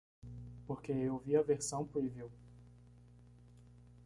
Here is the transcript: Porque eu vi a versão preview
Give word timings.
Porque 0.65 0.91
eu 0.91 1.19
vi 1.19 1.35
a 1.37 1.43
versão 1.43 1.85
preview 1.85 2.31